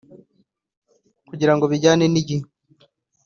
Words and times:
kugirango 1.29 1.63
bijyane 1.71 2.03
n’igihe 2.09 2.43